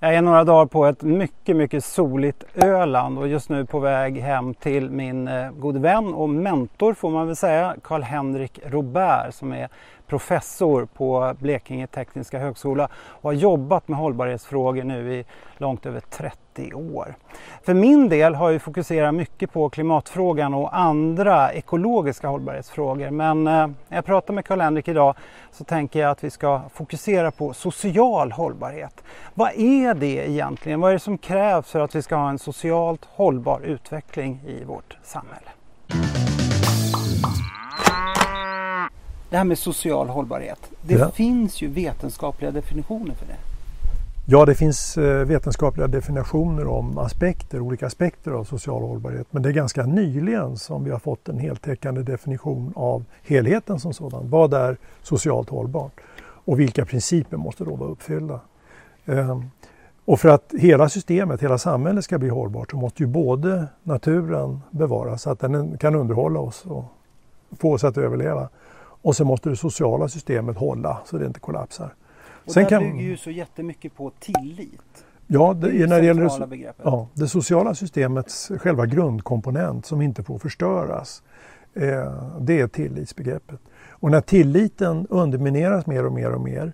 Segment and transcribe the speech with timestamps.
[0.00, 4.18] Jag är några dagar på ett mycket, mycket soligt Öland och just nu på väg
[4.20, 9.52] hem till min eh, gode vän och mentor får man väl säga, Karl-Henrik Robert som
[9.52, 9.68] är
[10.08, 15.24] professor på Blekinge Tekniska Högskola och har jobbat med hållbarhetsfrågor nu i
[15.56, 17.14] långt över 30 år.
[17.62, 23.52] För min del har jag fokuserat mycket på klimatfrågan och andra ekologiska hållbarhetsfrågor men eh,
[23.88, 25.14] när jag pratar med Karl-Henrik idag
[25.52, 29.04] så tänker jag att vi ska fokusera på social hållbarhet.
[29.34, 30.80] Vad är det egentligen?
[30.80, 34.64] Vad är det som krävs för att vi ska ha en socialt hållbar utveckling i
[34.64, 35.57] vårt samhälle?
[39.30, 40.70] Det här med social hållbarhet.
[40.82, 41.10] Det ja.
[41.10, 43.36] finns ju vetenskapliga definitioner för det.
[44.30, 49.26] Ja, det finns eh, vetenskapliga definitioner om aspekter, olika aspekter av social hållbarhet.
[49.30, 53.92] Men det är ganska nyligen som vi har fått en heltäckande definition av helheten som
[53.92, 54.30] sådan.
[54.30, 55.92] Vad är socialt hållbart?
[56.20, 58.40] Och vilka principer måste då vara uppfyllda?
[59.06, 59.50] Ehm,
[60.04, 64.60] och för att hela systemet, hela samhället ska bli hållbart så måste ju både naturen
[64.70, 66.84] bevaras så att den kan underhålla oss och
[67.58, 68.48] få oss att överleva.
[69.02, 71.94] Och så måste det sociala systemet hålla så det inte kollapsar.
[72.48, 72.82] Och Sen det kan...
[72.82, 75.04] bygger ju så jättemycket på tillit.
[75.26, 76.30] Ja, det, det när det gäller
[76.82, 81.22] ja, det sociala systemets själva grundkomponent som inte får förstöras.
[81.74, 83.60] Eh, det är tillitsbegreppet.
[83.90, 86.72] Och när tilliten undermineras mer och mer och mer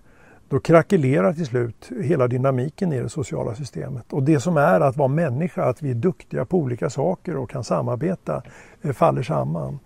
[0.49, 4.13] då krackelerar till slut hela dynamiken i det sociala systemet.
[4.13, 7.49] Och det som är att vara människa, att vi är duktiga på olika saker och
[7.49, 8.41] kan samarbeta,
[8.81, 9.79] eh, faller samman.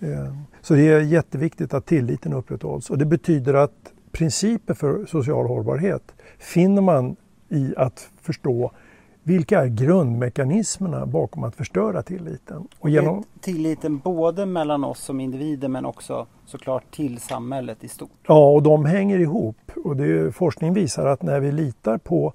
[0.00, 5.46] Eh, så det är jätteviktigt att tilliten upprätthålls och det betyder att principer för social
[5.46, 7.16] hållbarhet finner man
[7.48, 8.72] i att förstå
[9.26, 12.68] vilka är grundmekanismerna bakom att förstöra tilliten?
[12.78, 13.24] Och genom...
[13.40, 18.10] Tilliten både mellan oss som individer men också såklart till samhället i stort.
[18.26, 19.56] Ja, och de hänger ihop.
[19.84, 22.32] Och det, forskning visar att när vi litar på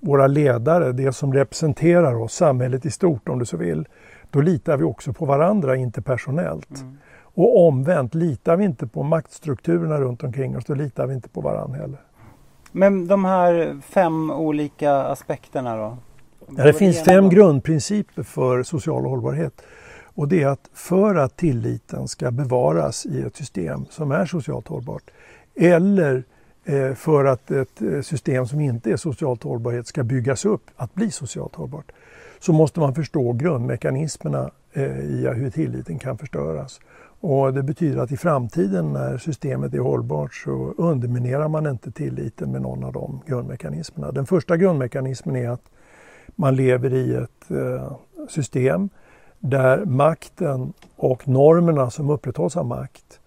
[0.00, 3.88] våra ledare, det som representerar oss, samhället i stort om du så vill,
[4.32, 6.80] då litar vi också på varandra interpersonellt.
[6.80, 6.98] Mm.
[7.34, 11.40] Och omvänt, litar vi inte på maktstrukturerna runt omkring oss, då litar vi inte på
[11.40, 12.00] varandra heller.
[12.72, 15.96] Men de här fem olika aspekterna då?
[16.56, 19.62] Ja, det finns fem grundprinciper för social hållbarhet.
[20.14, 24.68] Och det är att för att tilliten ska bevaras i ett system som är socialt
[24.68, 25.10] hållbart
[25.54, 26.24] eller
[26.64, 30.94] eh, för att ett eh, system som inte är socialt hållbarhet ska byggas upp att
[30.94, 31.92] bli socialt hållbart
[32.42, 36.80] så måste man förstå grundmekanismerna eh, i hur tilliten kan förstöras.
[37.20, 42.52] Och det betyder att i framtiden när systemet är hållbart så underminerar man inte tilliten
[42.52, 44.12] med någon av de grundmekanismerna.
[44.12, 45.70] Den första grundmekanismen är att
[46.36, 47.96] man lever i ett eh,
[48.28, 48.88] system
[49.38, 53.20] där makten och normerna som upprätthålls av makt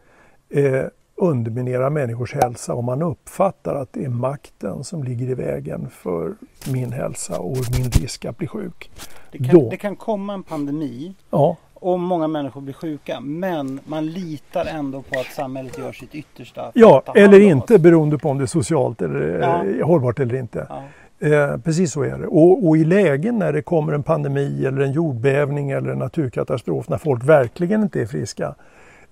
[0.49, 0.83] eh,
[1.17, 6.33] underminerar människors hälsa och man uppfattar att det är makten som ligger i vägen för
[6.71, 8.91] min hälsa och min risk att bli sjuk.
[9.31, 13.19] Det kan, Då, det kan komma en pandemi ja och många människor blir sjuka.
[13.19, 16.71] Men man litar ändå på att samhället gör sitt yttersta.
[16.73, 19.65] Ja, eller inte beroende på om det är socialt eller ja.
[19.65, 20.67] Eh, hållbart eller inte.
[20.69, 20.83] Ja.
[21.27, 22.27] Eh, precis så är det.
[22.27, 26.89] Och, och, i lägen när det kommer en pandemi eller en jordbävning eller en naturkatastrof
[26.89, 28.55] när folk verkligen inte är friska.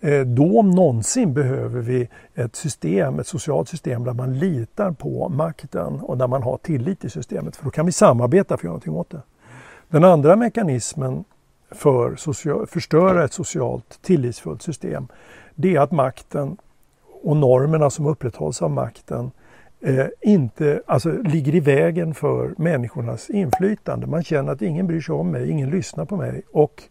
[0.04, 5.30] Eh, då om någonsin behöver vi ett system, ett socialt system där man litar på
[5.30, 7.56] makten och där man har tillit till systemet.
[7.56, 9.22] För då kan vi samarbeta för att göra någonting åt det.
[9.90, 11.24] Den andra mekanismen
[11.72, 15.08] för att förstöra ett socialt tillitsfullt system,
[15.56, 16.58] det är att makten
[17.24, 19.32] och normerna som upprätthålls av makten
[19.82, 24.08] eh, inte, alltså, ligger i vägen för människornas inflytande.
[24.08, 26.84] Man känner att ingen bryr sig om mig, ingen lyssnar på mig och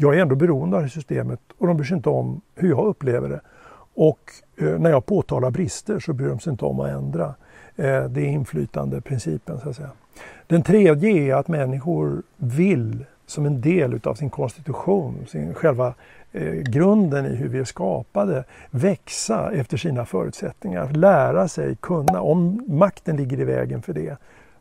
[0.00, 2.86] jag är ändå beroende av det systemet och de bryr sig inte om hur jag
[2.86, 3.40] upplever det.
[3.94, 4.20] Och
[4.56, 7.34] eh, när jag påtalar brister så bryr de sig inte om att ändra.
[7.76, 9.90] Eh, det är inflytandeprincipen så att säga.
[10.46, 15.94] Den tredje är att människor vill som en del utav sin konstitution, sin själva
[16.32, 22.20] eh, grunden i hur vi är skapade, växa efter sina förutsättningar, lära sig, kunna.
[22.20, 24.16] Om makten ligger i vägen för det,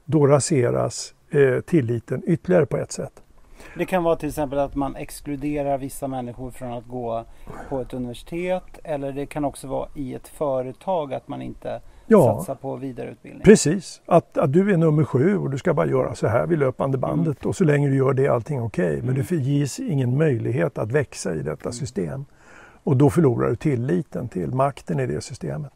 [0.06, 3.22] då raseras eh, tilliten ytterligare på ett sätt.
[3.76, 7.26] Det kan vara till exempel att man exkluderar vissa människor från att gå
[7.70, 12.36] på ett universitet eller det kan också vara i ett företag att man inte ja,
[12.38, 13.44] satsa på vidareutbildning.
[13.44, 16.60] Precis, att, att du är nummer sju och du ska bara göra så här vid
[16.60, 17.50] löpande bandet mm.
[17.50, 18.86] och så länge du gör det är allting okej.
[18.86, 19.02] Okay.
[19.02, 19.26] Men mm.
[19.30, 21.74] det ges ingen möjlighet att växa i detta mm.
[21.74, 22.26] system.
[22.84, 25.72] Och då förlorar du tilliten till makten i det systemet.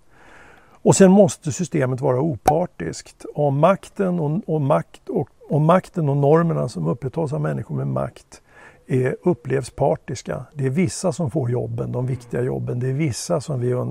[0.84, 3.26] Och sen måste systemet vara opartiskt.
[3.36, 7.88] Om makten och, och, makt och, och makten och normerna som upprätthålls av människor med
[7.88, 8.42] makt
[8.88, 10.46] är, upplevs partiska.
[10.54, 12.80] Det är vissa som får jobben, de viktiga jobben.
[12.80, 13.82] Det är vissa som vi eh,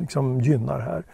[0.00, 1.04] liksom gynnar här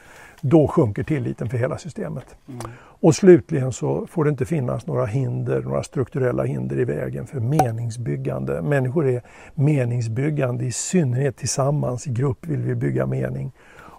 [0.40, 2.36] då sjunker tilliten för hela systemet.
[2.48, 2.60] Mm.
[2.78, 7.40] Och slutligen så får det inte finnas några hinder, några strukturella hinder i vägen för
[7.40, 8.62] meningsbyggande.
[8.62, 9.22] Människor är
[9.54, 13.52] meningsbyggande, i synnerhet tillsammans i grupp vill vi bygga mening.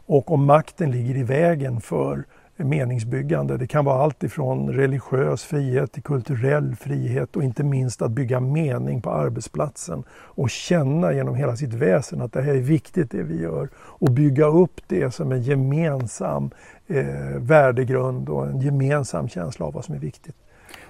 [0.08, 2.24] Och om makten ligger i vägen för
[2.58, 3.58] meningsbyggande.
[3.58, 8.40] Det kan vara allt ifrån religiös frihet till kulturell frihet och inte minst att bygga
[8.40, 13.24] mening på arbetsplatsen och känna genom hela sitt väsen att det här är viktigt det
[13.24, 16.50] vi gör och bygga upp det som en gemensam
[16.88, 20.36] eh, värdegrund och en gemensam känsla av vad som är viktigt.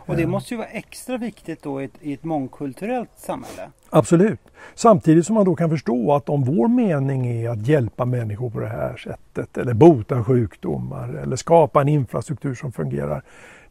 [0.07, 3.69] Och det måste ju vara extra viktigt då i ett, i ett mångkulturellt samhälle?
[3.89, 4.39] Absolut.
[4.75, 8.59] Samtidigt som man då kan förstå att om vår mening är att hjälpa människor på
[8.59, 13.23] det här sättet eller bota sjukdomar eller skapa en infrastruktur som fungerar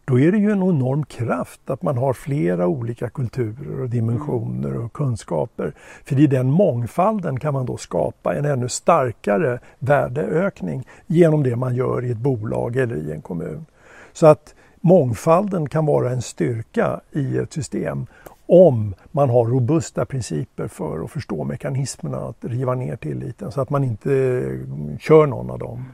[0.09, 4.77] då är det ju en enorm kraft att man har flera olika kulturer och dimensioner
[4.77, 5.73] och kunskaper.
[6.05, 11.75] För i den mångfalden kan man då skapa en ännu starkare värdeökning genom det man
[11.75, 13.67] gör i ett bolag eller i en kommun.
[14.13, 18.07] Så att mångfalden kan vara en styrka i ett system
[18.47, 23.71] om man har robusta principer för att förstå mekanismerna att riva ner tilliten så att
[23.71, 24.09] man inte
[25.01, 25.85] kör någon av dem.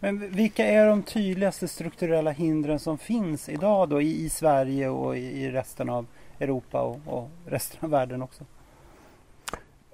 [0.00, 5.16] Men vilka är de tydligaste strukturella hindren som finns idag då i, i Sverige och
[5.16, 6.06] i, i, resten av
[6.38, 8.44] Europa och, och, resten av världen också?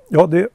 [0.09, 0.49] Ja, det,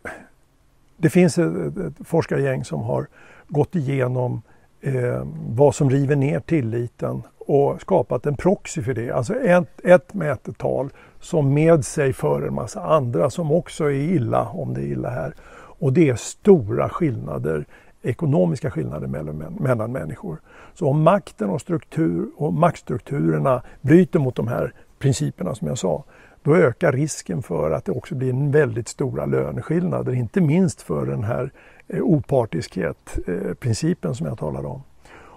[0.97, 3.07] det finns ett, ett forskargäng som har
[3.47, 4.41] gått igenom
[4.81, 9.11] eh, vad som river ner tilliten och skapat en proxy för det.
[9.11, 10.89] Alltså ett, ett mätetal
[11.19, 15.09] som med sig för en massa andra som också är illa om det är illa
[15.09, 15.33] här.
[15.53, 17.65] Och det är stora skillnader,
[18.01, 20.41] ekonomiska skillnader mellan, mellan människor.
[20.73, 26.03] Så om makten och, struktur, och maktstrukturerna bryter mot de här principerna som jag sa,
[26.43, 31.05] då ökar risken för att det också blir en väldigt stora löneskillnader, inte minst för
[31.05, 31.51] den här
[31.87, 34.81] eh, opartiskhet-principen eh, som jag talade om.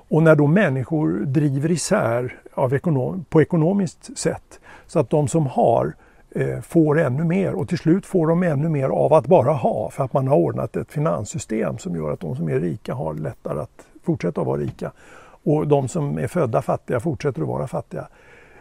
[0.08, 5.46] Och när då människor driver isär av ekonom, på ekonomiskt sätt så att de som
[5.46, 5.94] har
[6.30, 9.90] eh, får ännu mer och till slut får de ännu mer av att bara ha
[9.90, 13.14] för att man har ordnat ett finanssystem som gör att de som är rika har
[13.14, 14.92] lättare att fortsätta att vara rika
[15.44, 18.08] och de som är födda fattiga fortsätter att vara fattiga.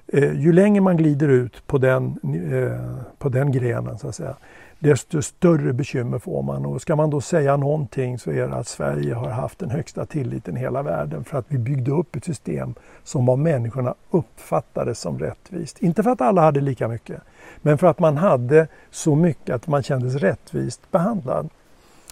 [0.08, 2.20] Eh, ju längre man glider ut på den,
[2.52, 4.36] eh, på den grenen så att säga,
[4.84, 6.66] desto större bekymmer får man.
[6.66, 10.06] Och ska man då säga någonting så är det att Sverige har haft den högsta
[10.06, 15.00] tilliten i hela världen för att vi byggde upp ett system som av människorna uppfattades
[15.00, 15.82] som rättvist.
[15.82, 17.22] Inte för att alla hade lika mycket,
[17.62, 21.50] men för att man hade så mycket att man kändes rättvist behandlad.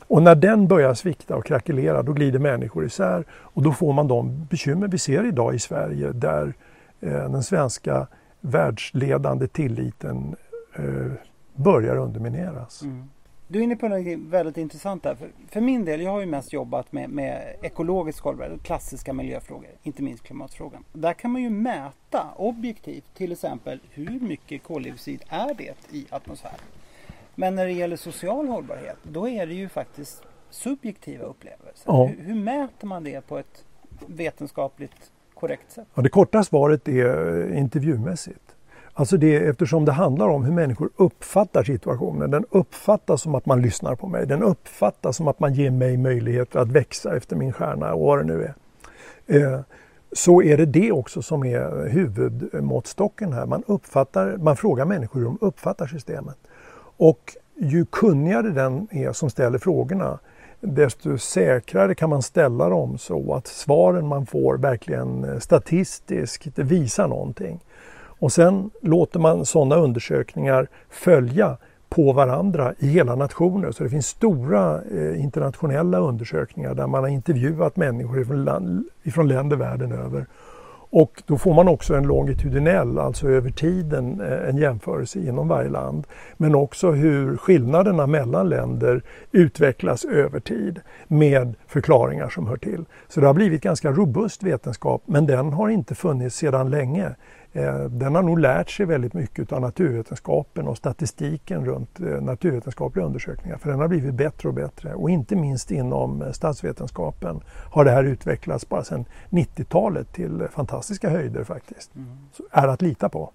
[0.08, 4.08] Och när den börjar svikta och krackelera då glider människor isär och då får man
[4.08, 6.54] de bekymmer vi ser idag i Sverige där
[7.02, 8.08] eh, den svenska
[8.42, 10.36] världsledande tilliten
[10.76, 11.12] eh,
[11.56, 12.82] börjar undermineras.
[12.82, 13.10] Mm.
[13.48, 15.16] Du är inne på något väldigt intressant där.
[15.16, 19.70] För, för, min del, jag har ju mest jobbat med, med ekologisk hållbarhet, klassiska miljöfrågor,
[19.84, 20.84] inte minst klimatfrågan.
[20.94, 26.60] Där kan man ju mäta objektivt till exempel hur mycket koldioxid är det i atmosfären.
[27.36, 31.84] Men när det gäller social hållbarhet, då är det ju faktiskt subjektiva upplevelser.
[31.86, 32.06] Ja.
[32.06, 33.66] Hur, hur mäter man det på ett
[34.08, 35.88] vetenskapligt korrekt sätt?
[35.94, 38.51] Ja, det korta svaret är intervjumässigt.
[38.94, 42.32] Alltså det, eftersom det handlar om hur människor uppfattar situationen.
[42.32, 44.28] Den uppfattas som att man lyssnar på mig.
[44.28, 48.20] Den uppfattas som att man ger mig möjligheter att växa efter min stjärna och vad
[48.20, 48.54] det nu är.
[49.28, 49.60] Eh,
[50.12, 53.46] så är det det också som är huvudmåttstocken här.
[53.46, 56.38] Man, uppfattar, man frågar människor hur de uppfattar systemet.
[56.98, 60.20] Och ju kunnigare den är som ställer frågorna
[60.62, 67.60] desto säkrare kan man ställa dem så att svaren man får verkligen statistiskt visar någonting.
[68.22, 71.58] Och sen låter man sådana undersökningar följa
[71.90, 73.72] på varandra i hela nationer.
[73.72, 79.28] Så det finns stora eh, internationella undersökningar där man har intervjuat människor ifrån, land, ifrån
[79.28, 80.26] länder världen över.
[80.94, 85.70] Och då får man också en longitudinell, alltså över tiden, eh, en jämförelse inom varje
[85.70, 86.08] land.
[86.38, 89.02] Men också hur skillnaderna mellan länder
[89.32, 92.86] utvecklas över tid med förklaringar som hör till.
[93.08, 97.16] Så det har blivit ganska robust vetenskap men den har inte funnits sedan länge.
[97.54, 103.06] Eh, den har nog lärt sig väldigt mycket av naturvetenskapen och statistiken runt eh, naturvetenskapliga
[103.06, 107.42] undersökningar för den har blivit bättre och bättre och inte minst inom eh, statsvetenskapen
[107.72, 111.96] har det här utvecklats bara sedan 90-talet till fantastiska höjder faktiskt.
[111.96, 112.18] Mm.
[112.52, 113.32] är att lita på.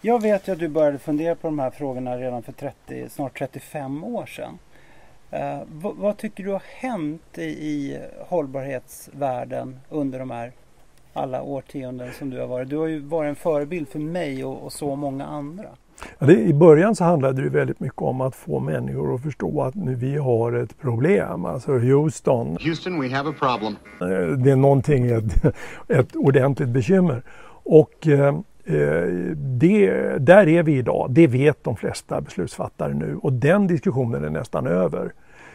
[0.00, 3.38] Jag vet ju att du började fundera på de här frågorna redan för 30, snart
[3.38, 4.58] 35 år sedan.
[5.30, 10.52] Eh, vad, vad, tycker du har hänt i, i hållbarhetsvärlden under de här
[11.12, 12.68] alla årtionden som du har varit.
[12.68, 15.66] Du har ju varit en förebild för mig och, och så många andra.
[16.18, 19.62] Ja, det, I början så handlade det väldigt mycket om att få människor att förstå
[19.62, 21.44] att nu vi har ett problem.
[21.44, 22.56] Alltså Houston.
[22.60, 23.76] Houston, we have a problem.
[24.00, 25.44] Eh, det är någonting, ett,
[25.88, 27.22] ett ordentligt bekymmer.
[27.62, 29.04] Och eh, eh,
[29.36, 31.06] det, där är vi idag.
[31.10, 35.12] Det vet de flesta beslutsfattare nu och den diskussionen är nästan över.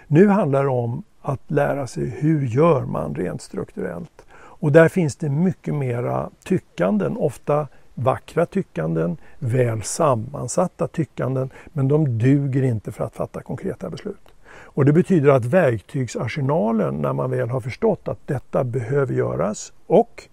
[0.07, 4.25] Nu handlar det om att lära sig hur gör man rent strukturellt.
[4.59, 12.17] Och där finns det mycket mera tyckanden, ofta vackra tyckanden, väl sammansatta tyckanden, men de
[12.17, 14.33] duger inte för att fatta konkreta beslut.
[14.47, 20.29] Och det betyder att verktygsarsenalen, när man väl har förstått att detta behöver göras och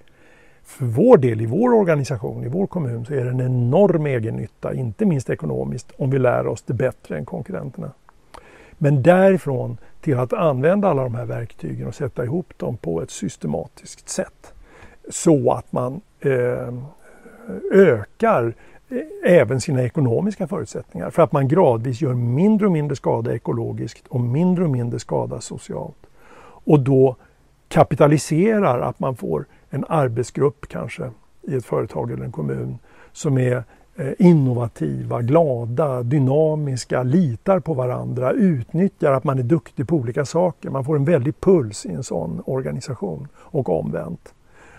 [0.65, 4.75] för vår del i vår organisation, i vår kommun, så är det en enorm egennytta,
[4.75, 7.93] inte minst ekonomiskt, om vi lär oss det bättre än konkurrenterna.
[8.83, 13.11] Men därifrån till att använda alla de här verktygen och sätta ihop dem på ett
[13.11, 14.53] systematiskt sätt
[15.11, 16.75] så att man eh,
[17.73, 18.55] ökar
[18.89, 24.09] eh, även sina ekonomiska förutsättningar för att man gradvis gör mindre och mindre skada ekologiskt
[24.09, 26.07] och mindre och mindre skada socialt.
[26.65, 27.17] Och då
[27.69, 31.11] kapitaliserar att man får en arbetsgrupp kanske
[31.43, 32.79] i ett företag eller en kommun
[33.13, 33.65] som är
[33.97, 40.71] Eh, innovativa, glada, dynamiska, litar på varandra, utnyttjar att man är duktig på olika saker.
[40.71, 44.35] Man får en väldig puls i en sån organisation och omvänt.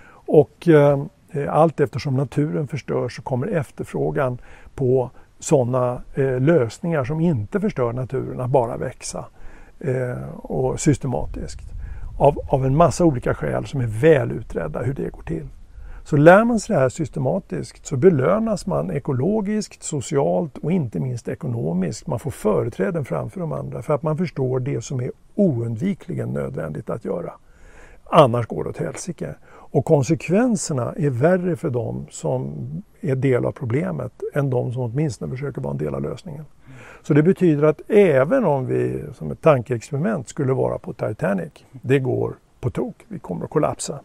[0.09, 0.99] Och eh,
[1.31, 4.37] eh allt eftersom naturen förstörs så kommer efterfrågan
[4.75, 9.25] på sådana eh, lösningar som inte förstör naturen att bara växa
[9.79, 11.69] eh, och systematiskt.
[12.17, 15.47] Av, av en massa olika skäl som är väl utredda hur det går till.
[16.03, 21.27] Så lär man sig det här systematiskt så belönas man ekologiskt, socialt och inte minst
[21.27, 22.07] ekonomiskt.
[22.07, 26.89] Man får företräden framför de andra för att man förstår det som är oundvikligen nödvändigt
[26.89, 27.33] att göra.
[28.03, 29.35] Annars går det åt helsike.
[29.49, 32.53] Och konsekvenserna är värre för dem som
[33.01, 36.45] är del av problemet än de som åtminstone försöker vara en del av lösningen.
[37.01, 41.99] Så det betyder att även om vi som ett tankeexperiment skulle vara på Titanic, det
[41.99, 43.99] går på tok, vi kommer att kollapsa.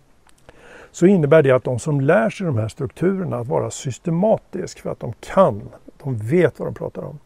[0.92, 4.90] Så innebär det att de som lär sig de här strukturerna att vara systematisk för
[4.90, 5.62] att de kan,
[6.02, 7.18] de vet vad de pratar om.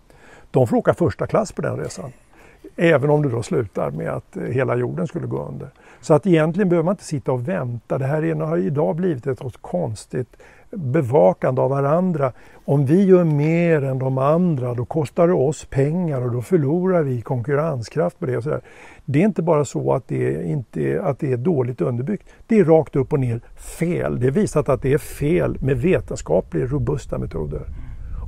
[0.51, 2.13] De får åka första klass på den resan.
[2.77, 5.69] Även om det då slutar med att eh, hela jorden skulle gå under.
[6.01, 7.99] Så att egentligen behöver man inte sitta och vänta.
[7.99, 10.37] Det här har idag blivit ett konstigt
[10.77, 12.33] bevakande av varandra.
[12.65, 17.03] Om vi gör mer än de andra då kostar det oss pengar och då förlorar
[17.03, 18.37] vi konkurrenskraft på det.
[18.37, 18.61] Och så där.
[19.05, 22.29] Det är inte bara så att det, inte, att det är dåligt underbyggt.
[22.47, 24.21] Det är rakt upp och ner fel.
[24.21, 27.63] Det är visat att det är fel med vetenskapligt robusta metoder.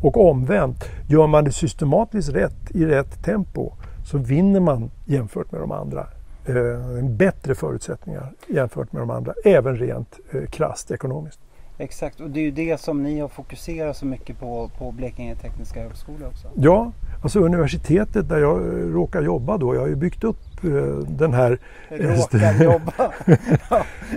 [0.03, 3.73] Och omvänt, gör man det systematiskt rätt i rätt tempo
[4.05, 6.07] så vinner man jämfört med de andra
[6.47, 11.41] eh, bättre förutsättningar jämfört med de andra, även rent eh, krasst ekonomiskt.
[11.79, 15.37] Exakt, och det är ju det som ni har fokuserat så mycket på på Blekinge
[15.37, 16.49] Tekniska Högskola också.
[16.55, 18.61] Ja, alltså universitetet där jag
[18.95, 20.71] råkar jobba då, jag har ju byggt upp eh,
[21.09, 21.59] den här...
[21.91, 23.13] Råkar jobba?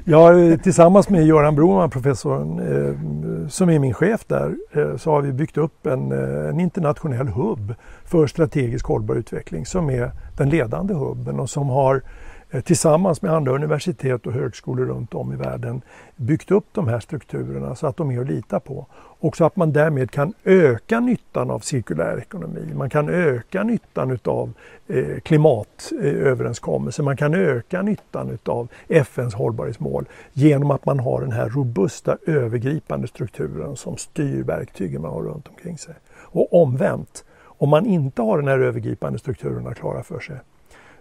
[0.05, 5.21] ja, tillsammans med Göran Broman, professorn, eh, som är min chef där, eh, så har
[5.21, 7.73] vi byggt upp en, eh, en internationell hubb
[8.05, 12.01] för strategisk hållbar utveckling som är den ledande hubben och som har Eh,
[12.49, 15.81] Eh, tillsammans med andra universitet och högskolor runt om i världen
[16.15, 18.85] byggt upp de här strukturerna så att de är att lita på.
[19.19, 22.73] Och så att man därmed kan öka nyttan av cirkulär ekonomi.
[22.75, 24.53] Man kan öka nyttan utav
[24.87, 27.03] eh, klimatöverenskommelser.
[27.03, 33.07] Man kan öka nyttan utav FNs hållbarhetsmål genom att man har den här robusta övergripande
[33.07, 35.95] strukturen som styr verktygen man har runt omkring sig.
[36.13, 40.39] Och omvänt, om man inte har den här övergripande strukturen klara för sig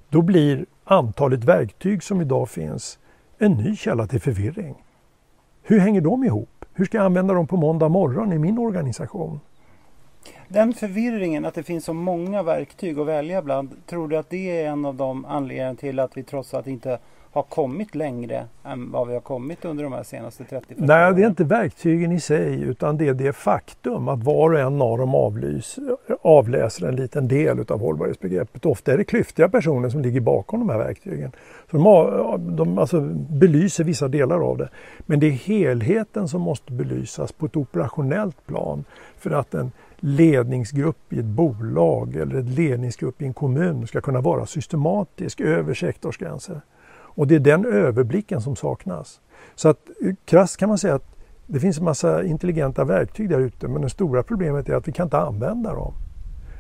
[0.09, 2.99] då blir antalet verktyg som idag finns
[3.39, 4.75] en ny källa till förvirring.
[5.63, 6.65] Hur hänger de ihop?
[6.75, 9.41] Hur ska jag använda dem på måndag morgon i min organisation?
[10.49, 14.61] Den förvirringen, att det finns så många verktyg att välja bland, tror du att det
[14.61, 16.99] är en av de anledningarna till att vi trots allt inte
[17.37, 20.63] har kommit längre än vad vi har kommit under de här senaste 30-40 åren?
[20.77, 24.61] Nej, det är inte verktygen i sig utan det är det faktum att var och
[24.61, 25.79] en av dem avlys,
[26.23, 28.67] avläser en liten del av hållbarhetsbegreppet.
[28.67, 31.33] Ofta är det klyftiga personer som ligger bakom de här verktygen.
[31.71, 33.01] Så de, de alltså
[33.31, 34.69] belyser vissa delar av det.
[34.99, 38.85] Men det är helheten som måste belysas på ett operationellt plan
[39.19, 44.21] för att en ledningsgrupp i ett bolag eller en ledningsgrupp i en kommun ska kunna
[44.21, 46.61] vara systematisk över sektorsgränser.
[47.17, 49.21] Och det är den överblicken som saknas.
[49.55, 53.41] Så att eh, krasst kan man säga att det finns en massa intelligenta verktyg där
[53.41, 55.95] ute men det stora problemet är att vi kan inte använda dem.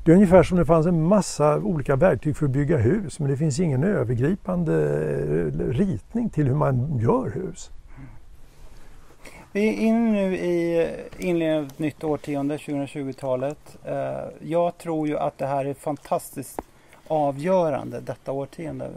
[0.04, 3.30] Det är ungefär som det fanns en massa olika verktyg för att bygga hus men
[3.30, 7.70] det finns ingen övergripande eh, ritning till hur man gör hus.
[9.52, 13.76] Vi är inne nu i inledningen av ett nytt årtionde, 2020-talet.
[13.84, 16.62] Eh, jag tror ju att det här är fantastiskt
[17.08, 18.90] avgörande detta årtionde.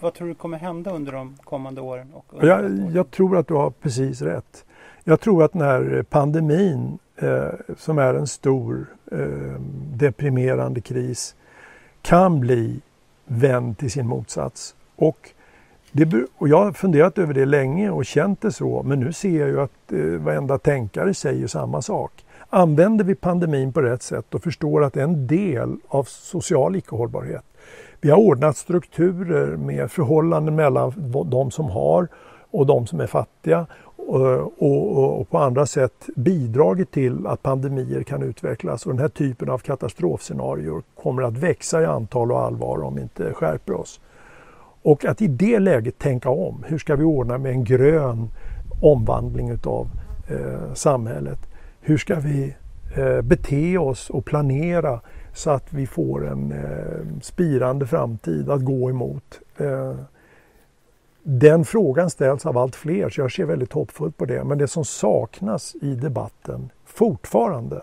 [0.00, 2.12] vad tror du kommer hända under de kommande åren?
[2.14, 4.64] Och jag, jag, tror att du har precis rätt.
[5.04, 9.60] Jag tror att den här pandemin eh, som är en stor eh,
[9.94, 11.34] deprimerande kris
[12.02, 12.80] kan bli
[13.24, 14.74] vänd till sin motsats.
[14.96, 15.30] Och,
[15.92, 19.40] det, och jag har funderat över det länge och känt det så men nu ser
[19.40, 22.23] jag ju att eh, varenda tänkare säger samma sak.
[22.54, 26.76] Använder vi pandemin på rätt sätt och förstår att det är en del av social
[26.76, 27.44] icke-hållbarhet.
[28.00, 32.08] Vi har ordnat strukturer med förhållanden mellan de som har
[32.50, 33.66] och de som är fattiga
[33.98, 39.00] eh, och, och, och, på andra sätt bidragit till att pandemier kan utvecklas och den
[39.00, 43.72] här typen av katastrofscenarier kommer att växa i antal och allvar om vi inte skärper
[43.72, 44.00] oss.
[44.82, 46.64] Och att i det läget tänka om.
[46.66, 48.28] Hur ska vi ordna med en grön
[48.82, 49.86] omvandling utav
[50.28, 51.53] eh, samhället?
[51.86, 52.54] Hur ska vi
[52.96, 55.00] eh, bete oss och planera
[55.32, 59.40] så att vi får en eh, spirande framtid att gå emot?
[59.56, 59.94] Eh,
[61.22, 64.44] den frågan ställs av allt fler så jag ser väldigt hoppfullt på det.
[64.44, 67.82] Men det som saknas i debatten fortfarande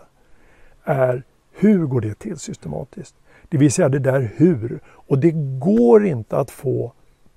[0.84, 3.14] är hur går det till systematiskt?
[3.48, 4.80] Det vill säga det där hur.
[4.86, 6.92] Och det går inte att få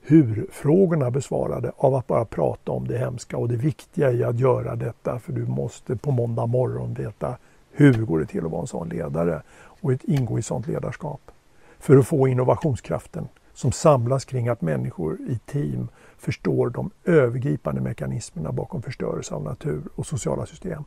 [0.07, 4.75] hur-frågorna besvarade av att bara prata om det hemska och det viktiga i att göra
[4.75, 7.37] detta för du måste på måndag morgon veta
[7.71, 9.41] hur går det till att vara en sån ledare
[9.81, 11.31] och ingå i sånt ledarskap.
[11.79, 18.51] För att få innovationskraften som samlas kring att människor i team förstår de övergripande mekanismerna
[18.51, 20.83] bakom förstörelse av natur och sociala system.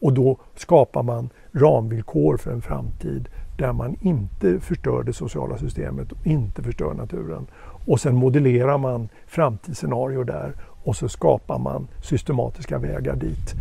[0.00, 6.12] Och då skapar man ramvillkor för en framtid där man inte förstör det sociala systemet
[6.12, 7.46] och inte förstör naturen.
[7.86, 10.52] Och sen modellerar man framtidsscenarier där
[10.84, 13.54] och så skapar man systematiska vägar dit.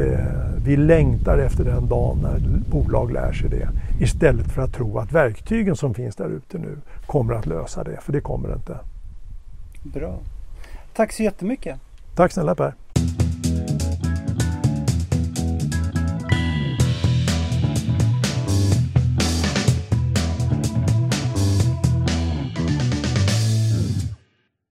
[0.00, 2.40] Eh, vi längtar efter den dagen när
[2.70, 3.68] bolag lär sig det
[4.00, 8.00] istället för att tro att verktygen som finns där ute nu kommer att lösa det,
[8.02, 8.78] för det kommer det inte.
[9.82, 10.18] Bra.
[10.94, 11.80] Tack så jättemycket.
[12.14, 12.74] Tack snälla Per.